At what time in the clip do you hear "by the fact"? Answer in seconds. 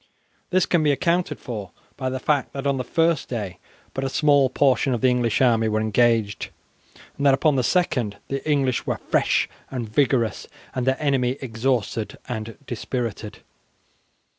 1.95-2.53